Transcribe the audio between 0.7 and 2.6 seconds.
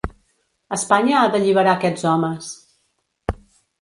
Espanya ha d’alliberar aquests homes.